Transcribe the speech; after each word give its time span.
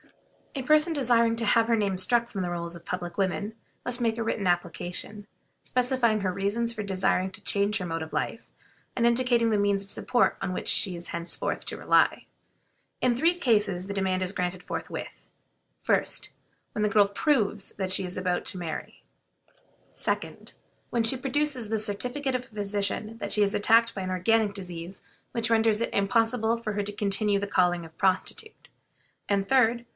A 0.53 0.63
person 0.63 0.91
desiring 0.93 1.35
to 1.37 1.45
have 1.45 1.67
her 1.67 1.77
name 1.77 1.97
struck 1.97 2.27
from 2.27 2.41
the 2.41 2.49
rolls 2.49 2.75
of 2.75 2.83
public 2.83 3.17
women 3.17 3.53
must 3.85 4.01
make 4.01 4.17
a 4.17 4.23
written 4.23 4.47
application, 4.47 5.25
specifying 5.61 6.21
her 6.21 6.33
reasons 6.33 6.73
for 6.73 6.83
desiring 6.83 7.31
to 7.31 7.41
change 7.41 7.77
her 7.77 7.85
mode 7.85 8.01
of 8.01 8.11
life, 8.11 8.49
and 8.95 9.05
indicating 9.05 9.49
the 9.51 9.59
means 9.59 9.83
of 9.83 9.91
support 9.91 10.37
on 10.41 10.51
which 10.53 10.67
she 10.67 10.95
is 10.95 11.09
henceforth 11.09 11.65
to 11.67 11.77
rely. 11.77 12.25
In 12.99 13.15
three 13.15 13.35
cases 13.35 13.85
the 13.87 13.93
demand 13.93 14.23
is 14.23 14.33
granted 14.33 14.63
forthwith: 14.63 15.29
1st. 15.87 16.29
When 16.73 16.81
the 16.81 16.89
girl 16.89 17.07
proves 17.07 17.69
that 17.77 17.91
she 17.91 18.03
is 18.03 18.17
about 18.17 18.43
to 18.45 18.57
marry; 18.57 19.03
2d. 19.95 20.53
When 20.89 21.03
she 21.03 21.15
produces 21.15 21.69
the 21.69 21.79
certificate 21.79 22.35
of 22.35 22.45
a 22.45 22.55
physician 22.55 23.19
that 23.19 23.31
she 23.31 23.43
is 23.43 23.53
attacked 23.53 23.93
by 23.95 24.01
an 24.01 24.09
organic 24.09 24.53
disease 24.53 25.01
which 25.31 25.49
renders 25.51 25.79
it 25.79 25.93
impossible 25.93 26.57
for 26.57 26.73
her 26.73 26.83
to 26.83 26.91
continue 26.91 27.39
the 27.39 27.47
calling 27.47 27.85
of 27.85 27.91
a 27.91 27.95
prostitute; 27.95 28.67
and, 29.29 29.47
3d. 29.47 29.85